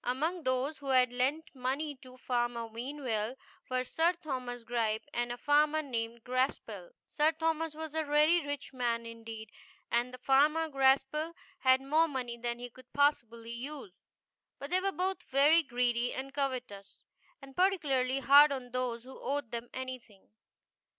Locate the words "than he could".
12.36-12.92